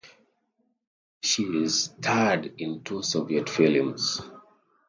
She 1.21 1.67
starred 1.69 2.55
in 2.57 2.83
two 2.83 3.03
Soviet 3.03 3.47
films. 3.51 4.19